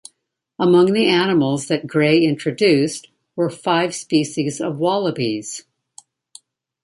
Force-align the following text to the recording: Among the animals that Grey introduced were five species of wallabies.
Among 0.57 0.93
the 0.93 1.05
animals 1.09 1.67
that 1.67 1.85
Grey 1.85 2.23
introduced 2.25 3.09
were 3.35 3.51
five 3.51 3.93
species 3.93 4.59
of 4.59 4.79
wallabies. 4.79 5.63